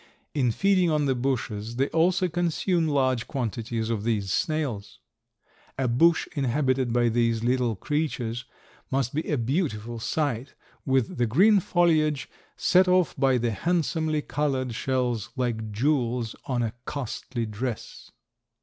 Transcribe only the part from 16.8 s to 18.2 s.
costly dress.